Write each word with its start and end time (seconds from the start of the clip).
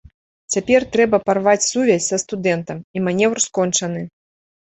Цяпер 0.53 0.85
трэба 0.95 1.17
парваць 1.27 1.65
сувязь 1.73 2.07
са 2.11 2.17
студэнтам, 2.23 2.77
і 2.97 3.05
манеўр 3.09 3.37
скончаны. 3.47 4.01